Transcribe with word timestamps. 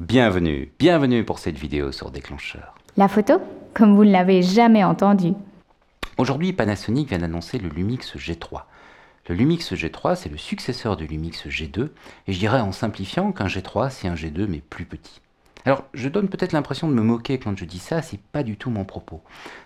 Bienvenue, 0.00 0.70
bienvenue 0.78 1.24
pour 1.24 1.38
cette 1.38 1.56
vidéo 1.56 1.90
sur 1.90 2.10
Déclencheur. 2.10 2.74
La 2.98 3.08
photo 3.08 3.40
Comme 3.72 3.96
vous 3.96 4.04
ne 4.04 4.10
l'avez 4.10 4.42
jamais 4.42 4.84
entendu. 4.84 5.32
Aujourd'hui, 6.18 6.52
Panasonic 6.52 7.08
vient 7.08 7.20
d'annoncer 7.20 7.58
le 7.58 7.70
Lumix 7.70 8.14
G3. 8.14 8.64
Le 9.26 9.34
Lumix 9.34 9.72
G3, 9.72 10.14
c'est 10.14 10.28
le 10.28 10.36
successeur 10.36 10.98
du 10.98 11.06
Lumix 11.06 11.46
G2, 11.46 11.88
et 12.26 12.32
je 12.34 12.38
dirais 12.38 12.60
en 12.60 12.72
simplifiant 12.72 13.32
qu'un 13.32 13.46
G3, 13.46 13.88
c'est 13.88 14.06
un 14.06 14.14
G2 14.14 14.46
mais 14.46 14.58
plus 14.58 14.84
petit. 14.84 15.22
Alors, 15.66 15.82
je 15.94 16.08
donne 16.08 16.28
peut-être 16.28 16.52
l'impression 16.52 16.88
de 16.88 16.94
me 16.94 17.02
moquer 17.02 17.40
quand 17.40 17.58
je 17.58 17.64
dis 17.64 17.80
ça, 17.80 18.00
c'est 18.00 18.20
pas 18.20 18.44
du 18.44 18.56
tout 18.56 18.70
mon 18.70 18.84
propos. 18.84 19.20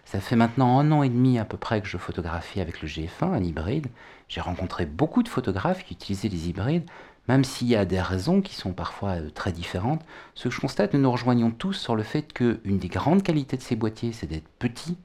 Ça 0.07 0.19
fait 0.19 0.35
maintenant 0.35 0.79
un 0.79 0.91
an 0.93 1.03
et 1.03 1.11
demi 1.11 1.39
à 1.39 1.45
peu 1.45 1.59
près 1.59 1.83
que 1.83 1.87
je 1.87 1.99
photographie 1.99 2.63
avec 2.63 2.81
le 2.81 2.89
GF1, 2.89 3.35
un 3.35 3.45
hybride. 3.45 3.87
J'ai 4.27 4.41
rencontré 4.41 4.87
beaucoup 4.87 5.23
de 5.23 5.29
photographes 5.29 5.85
qui 5.85 5.93
utilisaient 5.93 6.31
les 6.31 6.49
hybrides, 6.49 6.89
même 7.29 7.45
s'il 7.45 7.67
y 7.67 7.77
a 7.77 7.85
des 7.85 8.01
raisons 8.01 8.41
qui 8.41 8.55
sont 8.55 8.73
parfois 8.73 9.21
euh, 9.21 9.29
très 9.29 9.53
différentes. 9.53 10.01
Ce 10.35 10.45
que 10.49 10.55
je 10.55 10.61
constate, 10.61 10.95
nous 10.95 11.01
nous 11.01 11.13
rejoignons 11.13 11.51
tous 11.51 11.75
sur 11.75 11.95
le 11.95 12.03
fait 12.03 12.33
qu'une 12.33 12.79
des 12.79 12.89
grandes 12.89 13.23
qualités 13.23 13.59
de 13.59 13.63
ces 13.63 13.77
boîtiers, 13.77 14.13
c'est 14.13 14.27
d'être 14.27 14.49
petit, 14.59 14.97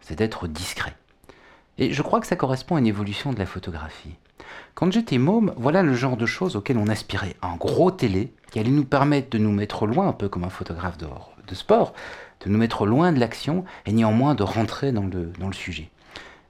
c'est 0.00 0.16
d'être 0.16 0.48
discret. 0.48 0.96
Et 1.76 1.92
je 1.92 2.00
crois 2.00 2.20
que 2.20 2.26
ça 2.26 2.36
correspond 2.36 2.76
à 2.76 2.78
une 2.78 2.86
évolution 2.86 3.34
de 3.34 3.38
la 3.38 3.46
photographie. 3.46 4.16
Quand 4.74 4.92
j'étais 4.92 5.18
môme, 5.18 5.52
voilà 5.56 5.82
le 5.82 5.94
genre 5.94 6.16
de 6.16 6.26
choses 6.26 6.56
auxquelles 6.56 6.78
on 6.78 6.88
aspirait. 6.88 7.36
Un 7.42 7.56
gros 7.56 7.90
télé 7.90 8.32
qui 8.50 8.58
allait 8.58 8.70
nous 8.70 8.84
permettre 8.84 9.30
de 9.30 9.38
nous 9.38 9.52
mettre 9.52 9.86
loin, 9.86 10.08
un 10.08 10.12
peu 10.12 10.28
comme 10.28 10.44
un 10.44 10.50
photographe 10.50 10.98
de, 10.98 11.54
sport, 11.54 11.94
de 12.44 12.50
nous 12.50 12.58
mettre 12.58 12.86
loin 12.86 13.12
de 13.12 13.18
l'action 13.18 13.64
et 13.86 13.92
néanmoins 13.92 14.34
de 14.34 14.42
rentrer 14.42 14.92
dans 14.92 15.06
le, 15.06 15.52
sujet. 15.52 15.90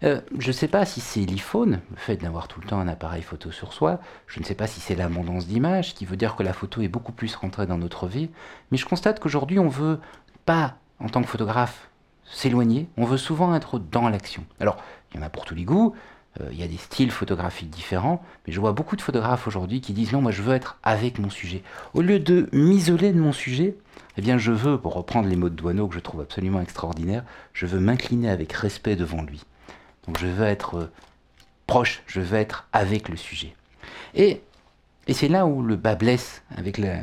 Euh, 0.03 0.21
je 0.39 0.49
ne 0.49 0.53
sais 0.53 0.67
pas 0.69 0.85
si 0.85 1.01
c'est 1.01 1.21
l'iPhone, 1.21 1.81
le 1.91 1.97
fait 1.97 2.17
d'avoir 2.17 2.49
tout 2.49 2.61
le 2.61 2.67
temps 2.67 2.81
un 2.81 2.89
appareil 2.89 3.23
photo 3.23 3.53
sur 3.53 3.73
soi, 3.73 4.01
je 4.27 4.41
ne 4.41 4.45
sais 4.45 4.57
pas 4.57 4.67
si 4.67 4.81
c'est 4.81 4.97
l'abondance 4.97 5.47
d'images, 5.47 5.95
qui 5.95 6.07
veut 6.07 6.17
dire 6.17 6.35
que 6.35 6.43
la 6.43 6.53
photo 6.53 6.81
est 6.81 6.89
beaucoup 6.89 7.13
plus 7.13 7.37
rentrée 7.37 7.67
dans 7.67 7.79
notre 7.79 8.09
vie, 8.09 8.31
mais 8.71 8.79
je 8.79 8.87
constate 8.87 9.21
qu'aujourd'hui 9.21 9.61
on 9.61 9.69
veut 9.69 10.01
pas, 10.45 10.75
en 10.99 11.09
tant 11.09 11.23
que 11.23 11.29
photographe, 11.29 11.89
s'éloigner, 12.25 12.89
on 12.97 13.05
veut 13.05 13.19
souvent 13.19 13.55
être 13.55 13.79
dans 13.79 14.09
l'action. 14.09 14.45
Alors, 14.59 14.77
il 15.13 15.21
y 15.21 15.23
en 15.23 15.27
a 15.27 15.29
pour 15.29 15.45
tous 15.45 15.55
les 15.55 15.65
goûts, 15.65 15.95
il 16.51 16.59
y 16.59 16.63
a 16.63 16.67
des 16.67 16.79
styles 16.79 17.11
photographiques 17.11 17.71
différents, 17.71 18.23
mais 18.47 18.53
je 18.53 18.61
vois 18.61 18.73
beaucoup 18.73 18.97
de 18.97 19.03
photographes 19.03 19.47
aujourd'hui 19.47 19.81
qui 19.81 19.93
disent 19.93 20.13
non, 20.13 20.23
moi 20.23 20.33
je 20.33 20.43
veux 20.43 20.55
être 20.55 20.79
avec 20.83 21.19
mon 21.19 21.29
sujet. 21.29 21.63
Au 21.95 22.01
lieu 22.01 22.19
de 22.19 22.49
m'isoler 22.53 23.13
de 23.13 23.21
mon 23.21 23.33
sujet, 23.33 23.77
eh 24.17 24.23
bien 24.23 24.39
je 24.39 24.53
veux, 24.53 24.79
pour 24.79 24.95
reprendre 24.95 25.29
les 25.29 25.37
mots 25.37 25.49
de 25.49 25.55
Douaneau 25.55 25.89
que 25.89 25.95
je 25.95 26.01
trouve 26.01 26.21
absolument 26.21 26.61
extraordinaires, 26.61 27.25
je 27.53 27.67
veux 27.67 27.81
m'incliner 27.81 28.31
avec 28.31 28.53
respect 28.53 28.97
devant 28.97 29.23
lui. 29.23 29.43
Donc 30.07 30.19
je 30.19 30.27
veux 30.27 30.47
être 30.47 30.77
euh, 30.77 30.93
proche, 31.67 32.03
je 32.07 32.21
veux 32.21 32.39
être 32.39 32.67
avec 32.73 33.09
le 33.09 33.17
sujet. 33.17 33.55
Et, 34.15 34.43
c'est 35.13 35.29
là 35.29 35.47
où 35.47 35.63
le 35.63 35.77
bas 35.77 35.97
blesse 35.97 36.43
avec 36.57 36.79
le 36.79 36.95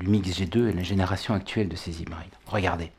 Lumix 0.00 0.30
G2 0.30 0.68
et 0.68 0.72
la 0.72 0.84
génération 0.84 1.34
actuelle 1.34 1.68
de 1.68 1.74
ces 1.76 2.00
hybrides. 2.00 2.32
Regardez, 2.46 2.92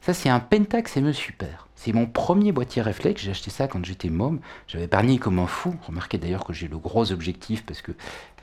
ça 0.00 0.14
c'est 0.14 0.28
un 0.28 0.40
Pentax 0.40 0.96
ME 0.96 1.12
Super. 1.12 1.66
C'est 1.74 1.92
mon 1.92 2.06
premier 2.06 2.52
boîtier 2.52 2.82
réflexe, 2.82 3.22
j'ai 3.22 3.30
acheté 3.30 3.50
ça 3.50 3.66
quand 3.66 3.82
j'étais 3.84 4.10
môme, 4.10 4.40
j'avais 4.68 4.84
épargné 4.84 5.18
comme 5.18 5.38
un 5.38 5.46
fou. 5.46 5.74
Remarquez 5.86 6.18
d'ailleurs 6.18 6.44
que 6.44 6.52
j'ai 6.52 6.68
le 6.68 6.76
gros 6.76 7.10
objectif 7.10 7.64
parce 7.64 7.80
que 7.80 7.92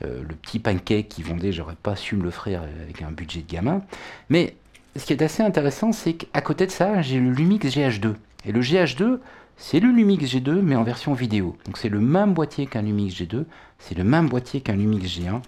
euh, 0.04 0.22
le 0.28 0.34
petit 0.34 0.58
pancake 0.58 1.08
qui 1.08 1.22
vendait, 1.22 1.52
j'aurais 1.52 1.76
pas 1.76 1.94
su 1.94 2.16
me 2.16 2.24
l'offrir 2.24 2.62
avec 2.62 3.00
un 3.02 3.12
budget 3.12 3.42
de 3.42 3.52
gamin. 3.52 3.82
Mais 4.28 4.56
ce 4.96 5.04
qui 5.04 5.12
est 5.12 5.22
assez 5.22 5.44
intéressant, 5.44 5.92
c'est 5.92 6.14
qu'à 6.14 6.40
côté 6.40 6.66
de 6.66 6.72
ça, 6.72 7.00
j'ai 7.00 7.20
le 7.20 7.30
Lumix 7.30 7.64
GH2. 7.64 8.14
Et 8.44 8.50
le 8.50 8.60
GH2, 8.60 9.20
c'est 9.56 9.80
le 9.80 9.90
Lumix 9.90 10.24
G2 10.24 10.60
mais 10.60 10.76
en 10.76 10.84
version 10.84 11.12
vidéo. 11.12 11.56
Donc 11.66 11.78
c'est 11.78 11.88
le 11.88 12.00
même 12.00 12.34
boîtier 12.34 12.66
qu'un 12.66 12.82
Lumix 12.82 13.14
G2, 13.14 13.44
c'est 13.78 13.96
le 13.96 14.04
même 14.04 14.28
boîtier 14.28 14.60
qu'un 14.60 14.74
Lumix 14.74 15.18
G1. 15.18 15.42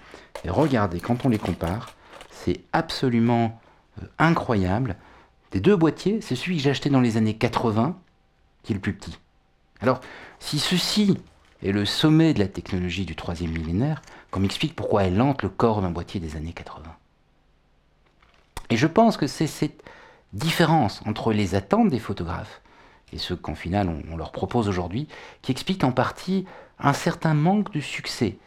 Et 0.44 0.50
regardez, 0.50 1.00
quand 1.00 1.24
on 1.24 1.28
les 1.28 1.38
compare, 1.38 1.94
c'est 2.30 2.60
absolument 2.72 3.60
euh, 4.00 4.06
incroyable. 4.18 4.96
Des 5.52 5.60
deux 5.60 5.76
boîtiers, 5.76 6.20
c'est 6.20 6.36
celui 6.36 6.56
que 6.56 6.62
j'ai 6.62 6.70
acheté 6.70 6.90
dans 6.90 7.00
les 7.00 7.16
années 7.16 7.36
80 7.36 7.96
qui 8.62 8.72
est 8.72 8.74
le 8.74 8.80
plus 8.80 8.94
petit. 8.94 9.18
Alors, 9.80 10.00
si 10.38 10.58
ceci 10.58 11.18
est 11.62 11.72
le 11.72 11.84
sommet 11.84 12.34
de 12.34 12.38
la 12.38 12.48
technologie 12.48 13.04
du 13.04 13.16
troisième 13.16 13.52
millénaire, 13.52 14.02
qu'on 14.30 14.40
m'explique 14.40 14.76
pourquoi 14.76 15.04
elle 15.04 15.20
hante 15.20 15.42
le 15.42 15.48
corps 15.48 15.82
d'un 15.82 15.90
boîtier 15.90 16.20
des 16.20 16.36
années 16.36 16.52
80. 16.52 16.82
Et 18.70 18.76
je 18.76 18.86
pense 18.86 19.16
que 19.16 19.26
c'est 19.26 19.46
cette 19.46 19.82
différence 20.32 21.00
entre 21.06 21.32
les 21.32 21.54
attentes 21.54 21.90
des 21.90 21.98
photographes 21.98 22.60
et 23.12 23.18
ce 23.18 23.34
qu'en 23.34 23.54
final 23.56 23.88
on, 24.08 24.16
leur 24.16 24.30
propose 24.30 24.68
aujourd'hui, 24.68 25.08
qui 25.42 25.50
explique 25.50 25.82
en 25.82 25.90
partie 25.90 26.46
un 26.78 26.92
certain 26.92 27.34
manque 27.34 27.72
de 27.72 27.80
succès 27.80 28.38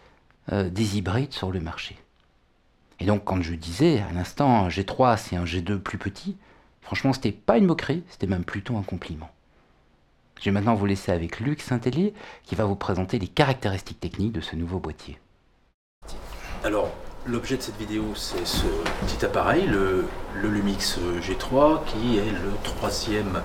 euh, 0.51 0.69
des 0.69 0.97
hybrides 0.97 1.33
sur 1.33 1.51
le 1.51 1.59
marché. 1.59 1.97
Et 2.99 3.05
donc 3.05 3.25
quand 3.25 3.41
je 3.41 3.53
disais 3.53 3.99
à 3.99 4.13
l'instant 4.13 4.65
un 4.65 4.69
G3 4.69 5.17
c'est 5.17 5.35
un 5.35 5.43
G2 5.43 5.79
plus 5.79 5.97
petit, 5.97 6.37
Franchement, 6.83 7.13
c'était 7.13 7.31
pas 7.31 7.57
une 7.57 7.65
moquerie, 7.65 8.03
c'était 8.09 8.27
même 8.27 8.43
plutôt 8.43 8.77
un 8.77 8.83
compliment. 8.83 9.29
Je 10.39 10.45
vais 10.45 10.51
maintenant 10.51 10.75
vous 10.75 10.85
laisser 10.85 11.11
avec 11.11 11.39
Luc 11.39 11.61
Saint-Hélier 11.61 12.13
qui 12.43 12.55
va 12.55 12.65
vous 12.65 12.75
présenter 12.75 13.17
les 13.17 13.27
caractéristiques 13.27 14.01
techniques 14.01 14.33
de 14.33 14.41
ce 14.41 14.55
nouveau 14.55 14.79
boîtier. 14.79 15.17
Alors, 16.65 16.91
l'objet 17.25 17.55
de 17.55 17.61
cette 17.61 17.77
vidéo, 17.77 18.03
c'est 18.15 18.45
ce 18.45 18.65
petit 19.05 19.23
appareil, 19.23 19.65
le, 19.67 20.05
Lumix 20.41 20.99
G3, 21.21 21.85
qui 21.85 22.17
est 22.17 22.31
le 22.31 22.51
troisième 22.63 23.41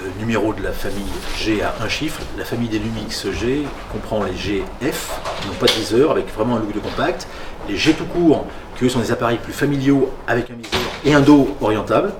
euh, 0.00 0.08
numéro 0.18 0.54
de 0.54 0.62
la 0.62 0.72
famille 0.72 1.12
G 1.36 1.62
à 1.62 1.74
un 1.82 1.88
chiffre. 1.88 2.22
La 2.38 2.44
famille 2.46 2.70
des 2.70 2.78
Lumix 2.78 3.30
G 3.32 3.66
comprend 3.92 4.22
les 4.22 4.34
GF, 4.34 5.20
qui 5.42 5.48
n'ont 5.48 5.54
pas 5.54 5.66
de 5.66 5.72
viseur, 5.72 6.10
avec 6.10 6.32
vraiment 6.32 6.56
un 6.56 6.60
look 6.60 6.72
de 6.72 6.80
compact, 6.80 7.28
les 7.68 7.76
G 7.76 7.92
tout 7.92 8.06
court, 8.06 8.46
qui 8.76 8.86
eux 8.86 8.88
sont 8.88 9.00
des 9.00 9.12
appareils 9.12 9.38
plus 9.38 9.52
familiaux 9.52 10.10
avec 10.26 10.50
un 10.50 10.54
viseur 10.54 10.80
et 11.04 11.12
un 11.12 11.20
dos 11.20 11.54
orientable, 11.60 12.14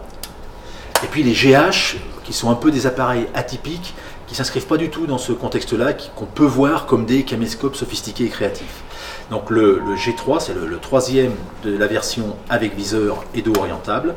et 1.02 1.06
puis 1.06 1.22
les 1.22 1.32
GH, 1.32 1.96
qui 2.24 2.32
sont 2.32 2.50
un 2.50 2.54
peu 2.54 2.70
des 2.70 2.86
appareils 2.86 3.26
atypiques, 3.34 3.94
qui 4.26 4.34
ne 4.34 4.36
s'inscrivent 4.36 4.66
pas 4.66 4.76
du 4.76 4.90
tout 4.90 5.06
dans 5.06 5.18
ce 5.18 5.32
contexte-là, 5.32 5.94
qu'on 6.14 6.26
peut 6.26 6.44
voir 6.44 6.86
comme 6.86 7.04
des 7.04 7.24
caméscopes 7.24 7.74
sophistiqués 7.74 8.26
et 8.26 8.28
créatifs. 8.28 8.82
Donc 9.30 9.50
le, 9.50 9.80
G3, 9.96 10.40
c'est 10.40 10.54
le, 10.54 10.78
troisième 10.78 11.32
de 11.64 11.76
la 11.76 11.86
version 11.86 12.36
avec 12.48 12.76
viseur 12.76 13.24
et 13.34 13.42
dos 13.42 13.54
orientable. 13.56 14.14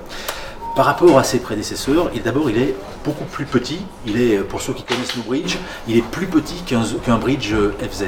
Par 0.75 0.85
rapport 0.85 1.19
à 1.19 1.23
ses 1.23 1.39
prédécesseurs, 1.39 2.09
d'abord 2.25 2.49
il 2.49 2.57
est 2.57 2.75
beaucoup 3.05 3.25
plus 3.25 3.45
petit. 3.45 3.79
Il 4.07 4.19
est, 4.19 4.39
pour 4.39 4.59
ceux 4.61 4.73
qui 4.73 4.83
connaissent 4.83 5.15
le 5.15 5.21
bridge, 5.21 5.57
il 5.87 5.97
est 5.97 6.01
plus 6.01 6.25
petit 6.25 6.63
qu'un 6.65 7.17
bridge 7.17 7.53
FZ. 7.79 8.05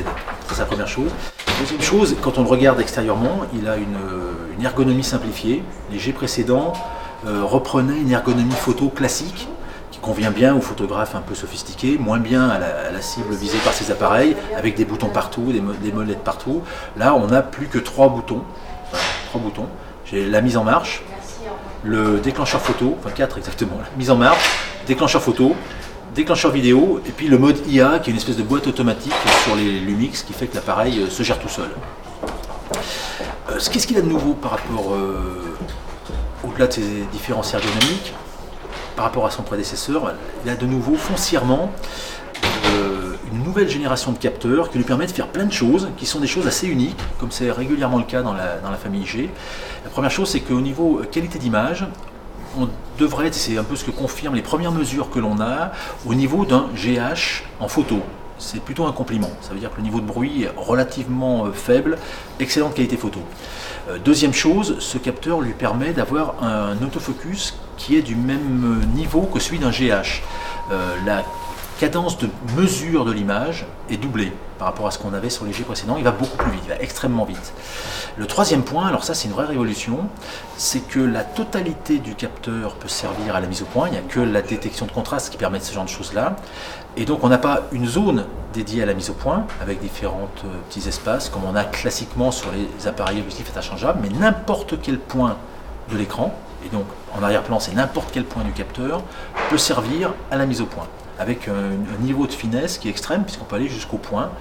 C'est 0.47 0.55
sa 0.55 0.65
première 0.65 0.87
chose. 0.87 1.11
Deuxième 1.59 1.81
chose, 1.81 2.15
quand 2.21 2.37
on 2.37 2.43
le 2.43 2.49
regarde 2.49 2.79
extérieurement, 2.81 3.41
il 3.53 3.67
a 3.67 3.77
une, 3.77 3.97
ergonomie 4.63 5.03
simplifiée. 5.03 5.63
Les 5.91 5.99
G 5.99 6.11
précédents 6.11 6.73
reprenait 7.25 7.99
une 7.99 8.11
ergonomie 8.11 8.51
photo 8.51 8.89
classique 8.89 9.47
qui 9.91 9.99
convient 9.99 10.31
bien 10.31 10.53
aux 10.53 10.61
photographes 10.61 11.15
un 11.15 11.21
peu 11.21 11.35
sophistiqués, 11.35 11.97
moins 11.97 12.19
bien 12.19 12.49
à 12.49 12.59
la, 12.59 13.01
cible 13.01 13.33
visée 13.33 13.57
par 13.63 13.73
ces 13.73 13.91
appareils, 13.91 14.35
avec 14.57 14.75
des 14.75 14.83
boutons 14.83 15.07
partout, 15.07 15.53
des, 15.53 15.91
molettes 15.91 16.23
partout. 16.23 16.63
Là, 16.97 17.15
on 17.15 17.27
n'a 17.27 17.41
plus 17.41 17.67
que 17.67 17.79
trois 17.79 18.09
boutons. 18.09 18.41
trois 19.29 19.41
boutons. 19.41 19.67
J'ai 20.05 20.25
la 20.25 20.41
mise 20.41 20.57
en 20.57 20.63
marche, 20.63 21.01
le 21.83 22.19
déclencheur 22.19 22.61
photo, 22.61 22.97
enfin 22.99 23.09
quatre 23.11 23.37
exactement, 23.37 23.77
la 23.79 23.97
mise 23.97 24.11
en 24.11 24.17
marche, 24.17 24.49
déclencheur 24.85 25.21
photo, 25.21 25.55
déclencheur 26.13 26.51
vidéo, 26.51 27.01
et 27.07 27.11
puis 27.11 27.27
le 27.27 27.37
mode 27.37 27.57
IA 27.67 27.99
qui 27.99 28.09
est 28.09 28.13
une 28.13 28.17
espèce 28.17 28.37
de 28.37 28.43
boîte 28.43 28.67
automatique 28.67 29.13
sur 29.43 29.55
les 29.55 29.79
Lumix 29.79 30.23
qui 30.23 30.33
fait 30.33 30.47
que 30.47 30.55
l'appareil 30.55 30.99
euh, 30.99 31.09
se 31.09 31.23
gère 31.23 31.39
tout 31.39 31.49
seul. 31.49 31.69
Euh, 33.49 33.59
qu'est-ce 33.71 33.87
qu'il 33.87 33.97
a 33.97 34.01
de 34.01 34.09
nouveau 34.09 34.33
par 34.33 34.51
rapport 34.51 34.93
de 36.63 36.71
ses 36.71 37.05
différences 37.11 37.53
ergonomiques, 37.53 38.13
par 38.95 39.05
rapport 39.05 39.25
à 39.25 39.31
son 39.31 39.43
prédécesseur, 39.43 40.13
il 40.45 40.49
a 40.49 40.55
de 40.55 40.65
nouveau 40.65 40.95
foncièrement 40.95 41.71
euh, 42.67 43.15
une 43.31 43.43
nouvelle 43.43 43.69
génération 43.69 44.11
de 44.11 44.17
capteurs 44.17 44.69
qui 44.69 44.77
lui 44.77 44.85
permet 44.85 45.05
de 45.05 45.11
faire 45.11 45.27
plein 45.27 45.45
de 45.45 45.51
choses, 45.51 45.89
qui 45.97 46.05
sont 46.05 46.19
des 46.19 46.27
choses 46.27 46.47
assez 46.47 46.67
uniques, 46.67 46.97
comme 47.19 47.31
c'est 47.31 47.51
régulièrement 47.51 47.97
le 47.97 48.05
cas 48.05 48.21
dans 48.21 48.33
la, 48.33 48.57
dans 48.57 48.71
la 48.71 48.77
famille 48.77 49.05
G. 49.05 49.29
La 49.83 49.89
première 49.89 50.11
chose, 50.11 50.29
c'est 50.29 50.39
qu'au 50.39 50.61
niveau 50.61 51.01
qualité 51.11 51.39
d'image, 51.39 51.85
on 52.57 52.69
devrait 52.97 53.31
c'est 53.33 53.57
un 53.57 53.63
peu 53.63 53.75
ce 53.75 53.83
que 53.83 53.91
confirment 53.91 54.35
les 54.35 54.41
premières 54.41 54.71
mesures 54.71 55.09
que 55.09 55.19
l'on 55.19 55.41
a, 55.41 55.71
au 56.05 56.13
niveau 56.15 56.45
d'un 56.45 56.67
GH 56.73 57.43
en 57.59 57.67
photo 57.67 58.01
c'est 58.37 58.61
plutôt 58.61 58.85
un 58.85 58.91
compliment. 58.91 59.31
Ça 59.41 59.53
veut 59.53 59.59
dire 59.59 59.71
que 59.71 59.77
le 59.77 59.83
niveau 59.83 60.01
de 60.01 60.05
bruit 60.05 60.43
est 60.43 60.51
relativement 60.55 61.45
euh, 61.45 61.51
faible, 61.51 61.97
excellente 62.39 62.73
qualité 62.73 62.97
photo. 62.97 63.21
Euh, 63.89 63.97
deuxième 63.97 64.33
chose, 64.33 64.77
ce 64.79 64.97
capteur 64.97 65.41
lui 65.41 65.53
permet 65.53 65.93
d'avoir 65.93 66.43
un 66.43 66.81
autofocus 66.83 67.55
qui 67.77 67.95
est 67.95 68.01
du 68.01 68.15
même 68.15 68.81
euh, 68.81 68.97
niveau 68.97 69.21
que 69.21 69.39
celui 69.39 69.59
d'un 69.59 69.71
GH. 69.71 70.21
Cadence 71.79 72.17
de 72.17 72.29
mesure 72.55 73.05
de 73.05 73.11
l'image 73.11 73.65
est 73.89 73.97
doublée 73.97 74.31
par 74.57 74.67
rapport 74.67 74.87
à 74.87 74.91
ce 74.91 74.99
qu'on 74.99 75.13
avait 75.13 75.29
sur 75.29 75.45
les 75.45 75.53
G 75.53 75.63
précédents. 75.63 75.97
Il 75.97 76.03
va 76.03 76.11
beaucoup 76.11 76.37
plus 76.37 76.51
vite, 76.51 76.61
il 76.65 76.69
va 76.69 76.79
extrêmement 76.79 77.25
vite. 77.25 77.53
Le 78.17 78.25
troisième 78.25 78.63
point, 78.63 78.87
alors 78.87 79.03
ça 79.03 79.13
c'est 79.13 79.27
une 79.27 79.33
vraie 79.33 79.45
révolution, 79.45 79.99
c'est 80.57 80.79
que 80.79 80.99
la 80.99 81.23
totalité 81.23 81.99
du 81.99 82.15
capteur 82.15 82.75
peut 82.75 82.87
servir 82.87 83.35
à 83.35 83.41
la 83.41 83.47
mise 83.47 83.61
au 83.61 83.65
point. 83.65 83.87
Il 83.87 83.91
n'y 83.91 83.97
a 83.97 84.01
que 84.01 84.21
la 84.21 84.41
détection 84.41 84.85
de 84.85 84.91
contraste 84.91 85.29
qui 85.29 85.37
permet 85.37 85.59
ce 85.59 85.73
genre 85.73 85.83
de 85.83 85.89
choses-là. 85.89 86.37
Et 86.95 87.05
donc 87.05 87.23
on 87.23 87.29
n'a 87.29 87.37
pas 87.37 87.63
une 87.73 87.87
zone 87.87 88.25
dédiée 88.53 88.83
à 88.83 88.85
la 88.85 88.93
mise 88.93 89.09
au 89.09 89.13
point 89.13 89.45
avec 89.61 89.81
différents 89.81 90.29
euh, 90.45 90.47
petits 90.69 90.87
espaces 90.87 91.27
comme 91.27 91.43
on 91.43 91.55
a 91.55 91.65
classiquement 91.65 92.31
sur 92.31 92.49
les 92.51 92.87
appareils 92.87 93.19
objectifs 93.19 93.49
interchangeables, 93.49 93.99
mais 94.01 94.09
n'importe 94.17 94.79
quel 94.81 94.97
point 94.97 95.35
de 95.91 95.97
l'écran, 95.97 96.33
et 96.65 96.69
donc 96.69 96.85
en 97.13 97.21
arrière-plan 97.21 97.59
c'est 97.59 97.75
n'importe 97.75 98.09
quel 98.13 98.23
point 98.23 98.43
du 98.43 98.53
capteur, 98.53 99.03
peut 99.49 99.57
servir 99.57 100.13
à 100.31 100.37
la 100.37 100.45
mise 100.45 100.61
au 100.61 100.65
point 100.65 100.87
avec 101.19 101.47
un, 101.47 102.03
niveau 102.03 102.27
de 102.27 102.33
finesse 102.33 102.77
qui 102.77 102.87
est 102.87 102.91
extrême, 102.91 103.23
puisqu'on 103.23 103.45
peut 103.45 103.55
aller 103.55 103.69
jusqu'au 103.69 103.97
point. 103.97 104.31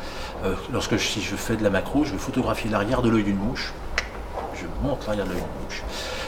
Euh, 0.45 0.55
lorsque 0.73 0.99
si 0.99 1.21
je 1.23 1.37
fais 1.37 1.57
de 1.57 1.63
la 1.63 1.71
macro, 1.71 2.05
je 2.05 2.13
vais 2.13 2.19
photographier 2.19 2.71
l'arrière 2.71 3.03
de 3.03 3.09
l'œil 3.09 3.25
d'une 3.25 3.37
mouche. 3.37 3.73
Je 4.55 4.67
montre 4.87 5.07
l'arrière 5.07 5.27
de 5.27 5.31
l'œil 5.31 5.41
d'une 5.41 5.65
mouche. 5.65 5.83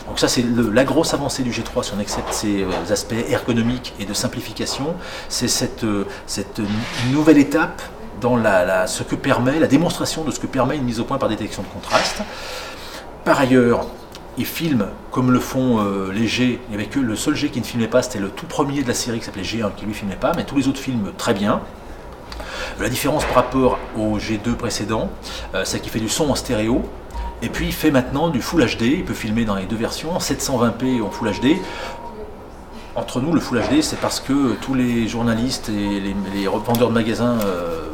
Donc 0.06 0.20
ça, 0.20 0.28
c'est 0.28 0.44
la 0.72 0.84
grosse 0.84 1.14
avancée 1.14 1.43
du 1.43 1.50
G3 1.50 1.82
si 1.82 1.93
on 1.96 2.00
accepte 2.00 2.32
ces 2.32 2.62
euh, 2.62 2.70
aspects 2.90 3.14
ergonomiques 3.28 3.93
et 3.98 4.04
de 4.04 4.14
simplification. 4.14 4.94
C'est 5.28 5.48
cette, 5.48 5.84
euh, 5.84 6.06
nouvelle 7.10 7.38
étape 7.38 7.82
dans 8.20 8.37
ce 8.87 9.02
que 9.02 9.14
permet, 9.14 9.58
la 9.58 9.66
démonstration 9.66 10.25
de 10.25 10.31
ce 10.31 10.40
que 10.40 10.46
permet 10.46 10.76
une 10.76 10.84
mise 10.84 11.00
au 11.00 11.04
point 11.04 11.19
par 11.19 11.28
détection 11.28 11.62
de 11.62 11.69
contraste. 11.69 12.22
Par 13.25 13.40
ailleurs, 13.40 13.87
ils 14.38 14.47
filment 14.47 14.87
comme 15.11 15.31
le 15.31 15.41
font 15.41 15.81
euh, 15.81 16.12
les 16.12 16.27
G. 16.27 16.61
Il 16.67 16.71
n'y 16.71 16.75
avait 16.75 16.91
que 16.91 17.00
le 17.00 17.17
seul 17.17 17.35
G 17.35 17.49
qui 17.49 17.61
ne 17.61 17.65
filmait 17.65 17.88
pas, 17.88 18.03
c'était 18.03 18.19
le 18.19 18.29
tout 18.29 18.47
premier 18.47 18.83
de 18.83 18.88
la 18.88 18.94
série 18.94 19.19
qui 19.19 19.25
s'appelait 19.25 19.43
G1 19.43 19.75
qui 19.77 19.87
lui 19.87 19.94
filmait 19.94 20.17
pas, 20.17 20.33
mais 20.37 20.44
tous 20.44 20.56
les 20.56 20.69
autres 20.69 20.81
filment 20.81 21.12
très 21.17 21.35
bien. 21.35 21.61
La 22.79 22.88
différence 22.88 23.25
par 23.25 23.37
rapport 23.37 23.79
au 23.97 24.19
G2 24.19 24.55
précédent, 24.55 25.11
euh, 25.55 25.62
c'est 25.65 25.81
qu'il 25.81 25.91
fait 25.91 26.00
du 26.00 26.09
son 26.09 26.31
en 26.31 26.35
stéréo, 26.35 26.83
et 27.43 27.49
puis 27.49 27.67
il 27.67 27.73
fait 27.73 27.91
maintenant 27.91 28.29
du 28.29 28.43
Full 28.43 28.65
HD, 28.65 28.83
il 28.83 29.05
peut 29.05 29.15
filmer 29.15 29.44
dans 29.44 29.55
les 29.55 29.65
deux 29.65 29.77
versions, 29.77 30.12
en 30.12 30.19
720p 30.19 31.03
en 31.03 31.11
Full 31.11 31.31
HD. 31.31 31.56
Entre 32.94 33.21
nous, 33.21 33.32
le 33.32 33.41
Full 33.41 33.59
HD, 33.61 33.82
c'est 33.82 34.00
parce 34.00 34.21
que 34.21 34.55
tous 34.62 34.75
les 34.75 35.06
journalistes 35.09 35.69
et 35.69 36.00
les, 36.00 36.17
les 36.35 36.47
revendeurs 36.47 36.89
de 36.89 36.94
magasins 36.94 37.39
euh, 37.44 37.86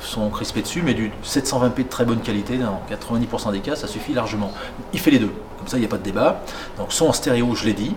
sont 0.00 0.28
crispés 0.30 0.62
dessus, 0.62 0.82
mais 0.82 0.94
du 0.94 1.10
720p 1.24 1.76
de 1.78 1.82
très 1.84 2.04
bonne 2.04 2.20
qualité, 2.20 2.58
dans 2.58 2.82
90% 2.90 3.52
des 3.52 3.60
cas, 3.60 3.76
ça 3.76 3.86
suffit 3.86 4.12
largement. 4.12 4.52
Il 4.92 5.00
fait 5.00 5.10
les 5.10 5.18
deux, 5.18 5.32
comme 5.58 5.68
ça 5.68 5.76
il 5.76 5.80
n'y 5.80 5.86
a 5.86 5.88
pas 5.88 5.98
de 5.98 6.02
débat. 6.02 6.42
Donc 6.78 6.92
son 6.92 7.08
en 7.08 7.12
stéréo, 7.12 7.54
je 7.54 7.64
l'ai 7.64 7.72
dit, 7.72 7.94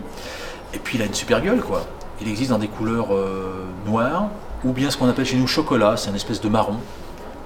et 0.73 0.79
puis 0.79 0.97
il 0.97 1.01
a 1.01 1.05
une 1.05 1.13
super 1.13 1.41
gueule, 1.41 1.61
quoi. 1.61 1.85
Il 2.21 2.27
existe 2.27 2.51
dans 2.51 2.59
des 2.59 2.67
couleurs 2.67 3.13
euh, 3.13 3.65
noires, 3.85 4.29
ou 4.63 4.71
bien 4.71 4.89
ce 4.89 4.97
qu'on 4.97 5.09
appelle 5.09 5.25
chez 5.25 5.37
nous 5.37 5.47
chocolat, 5.47 5.97
c'est 5.97 6.09
une 6.09 6.15
espèce 6.15 6.41
de 6.41 6.49
marron, 6.49 6.77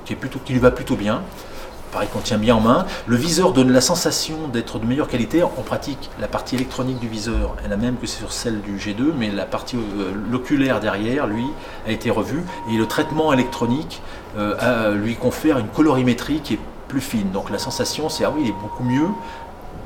qui, 0.06 0.14
est 0.14 0.18
plutôt, 0.18 0.40
qui 0.44 0.54
lui 0.54 0.60
va 0.60 0.72
plutôt 0.72 0.96
bien 0.96 1.22
pareil 1.98 2.10
qu'on 2.14 2.20
tient 2.20 2.38
bien 2.38 2.56
en 2.56 2.60
main. 2.60 2.86
Le 3.08 3.16
viseur 3.16 3.54
donne 3.54 3.72
la 3.72 3.82
sensation 3.82 4.50
d'être 4.54 4.78
de 4.78 4.86
meilleure 4.86 5.08
qualité. 5.08 5.42
En 5.42 5.50
pratique, 5.66 6.12
la 6.20 6.28
partie 6.28 6.54
électronique 6.54 7.00
du 7.00 7.08
viseur 7.08 7.56
est 7.66 7.68
la 7.68 7.76
même 7.76 7.98
que 7.98 8.06
sur 8.06 8.34
celle 8.34 8.62
du 8.62 8.78
G2, 8.78 9.14
mais 9.18 9.32
la 9.32 9.46
partie 9.46 9.78
euh, 9.78 10.12
l'oculaire 10.30 10.80
derrière, 10.80 11.26
lui, 11.26 11.46
a 11.88 11.92
été 11.92 12.12
revue. 12.12 12.44
Et 12.72 12.78
le 12.78 12.86
traitement 12.86 13.34
électronique 13.34 14.04
euh, 14.38 14.94
lui 14.94 15.16
confère 15.16 15.58
une 15.58 15.70
colorimétrie 15.70 16.42
qui 16.42 16.54
est 16.54 16.60
plus 16.88 17.02
fine. 17.02 17.32
Donc 17.32 17.50
la 17.50 17.58
sensation, 17.58 18.10
c'est 18.10 18.26
ah 18.26 18.32
oui, 18.32 18.44
il 18.44 18.50
est 18.50 18.62
beaucoup 18.62 18.84
mieux, 18.84 19.08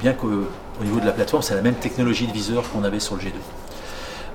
bien 0.01 0.11
qu'au 0.11 0.27
niveau 0.83 0.99
de 0.99 1.05
la 1.05 1.13
plateforme, 1.13 1.43
c'est 1.43 1.55
la 1.55 1.61
même 1.61 1.75
technologie 1.75 2.27
de 2.27 2.33
viseur 2.33 2.69
qu'on 2.73 2.83
avait 2.83 2.99
sur 2.99 3.15
le 3.15 3.21
G2. 3.21 3.31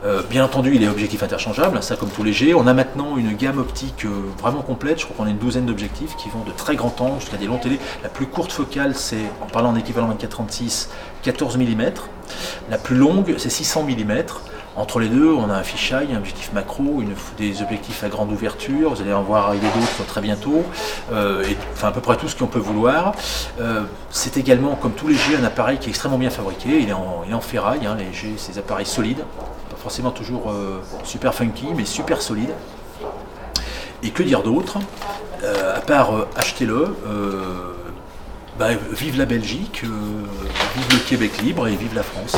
Euh, 0.06 0.22
bien 0.30 0.44
entendu, 0.44 0.76
il 0.76 0.84
est 0.84 0.88
objectif 0.88 1.24
interchangeable, 1.24 1.82
ça 1.82 1.96
comme 1.96 2.10
tous 2.10 2.22
les 2.22 2.32
G. 2.32 2.54
On 2.54 2.68
a 2.68 2.74
maintenant 2.74 3.16
une 3.16 3.32
gamme 3.32 3.58
optique 3.58 4.04
euh, 4.04 4.10
vraiment 4.38 4.62
complète. 4.62 5.00
Je 5.00 5.04
crois 5.04 5.16
qu'on 5.16 5.24
a 5.24 5.30
une 5.30 5.38
douzaine 5.38 5.66
d'objectifs 5.66 6.14
qui 6.14 6.28
vont 6.28 6.44
de 6.44 6.52
très 6.52 6.76
grand 6.76 7.00
angle 7.00 7.18
jusqu'à 7.18 7.38
des 7.38 7.46
longs 7.46 7.58
télé. 7.58 7.80
La 8.04 8.08
plus 8.08 8.26
courte 8.26 8.52
focale, 8.52 8.94
c'est, 8.94 9.24
en 9.42 9.46
parlant 9.46 9.70
en 9.70 9.74
équivalent 9.74 10.08
24-36, 10.14 10.90
14 11.22 11.56
mm. 11.56 11.82
La 12.70 12.78
plus 12.78 12.94
longue, 12.94 13.34
c'est 13.38 13.50
600 13.50 13.82
mm. 13.82 14.12
Entre 14.76 15.00
les 15.00 15.08
deux, 15.08 15.32
on 15.32 15.50
a 15.50 15.54
un 15.54 15.62
fisheye, 15.64 16.12
un 16.14 16.18
objectif 16.18 16.52
macro, 16.52 17.02
des 17.36 17.62
objectifs 17.62 18.04
à 18.04 18.08
grande 18.08 18.30
ouverture. 18.30 18.94
Vous 18.94 19.02
allez 19.02 19.12
en 19.12 19.22
voir 19.22 19.48
arriver 19.48 19.66
d'autres 19.74 20.06
très 20.06 20.20
bientôt. 20.20 20.64
Euh, 21.10 21.42
enfin, 21.72 21.88
à 21.88 21.92
peu 21.92 22.00
près 22.00 22.16
tout 22.16 22.28
ce 22.28 22.36
qu'on 22.36 22.46
peut 22.46 22.60
vouloir. 22.60 23.12
c'est 24.10 24.36
également, 24.36 24.76
comme 24.76 24.92
tous 24.92 25.08
les 25.08 25.16
G, 25.16 25.34
un 25.34 25.44
appareil 25.44 25.78
qui 25.78 25.88
est 25.88 25.90
extrêmement 25.90 26.18
bien 26.18 26.30
fabriqué. 26.30 26.78
Il 26.80 26.90
est 26.90 26.92
en, 26.92 27.40
ferraille, 27.40 27.86
hein, 27.86 27.96
les 27.98 28.12
G, 28.12 28.34
ces 28.36 28.56
appareils 28.58 28.86
solides 28.86 29.24
forcément 29.86 30.10
toujours 30.10 30.50
euh, 30.50 30.82
super 31.04 31.32
funky, 31.32 31.66
mais 31.76 31.84
super 31.84 32.20
solide. 32.20 32.50
Et 34.02 34.10
que 34.10 34.24
dire 34.24 34.42
d'autre? 34.42 34.78
Euh, 35.44 35.76
À 35.76 35.80
part 35.80 36.12
euh, 36.12 36.28
achetez-le, 36.34 36.96
bah, 38.58 38.70
vive 38.90 39.16
la 39.16 39.26
Belgique, 39.26 39.84
vive 39.84 40.90
le 40.90 41.08
Québec 41.08 41.40
libre 41.40 41.68
et 41.68 41.76
vive 41.76 41.94
la 41.94 42.02
France. 42.02 42.34